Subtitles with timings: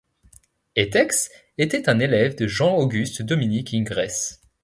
[0.75, 1.29] Étex
[1.59, 4.39] était un élève de Jean-Auguste-Dominique Ingres.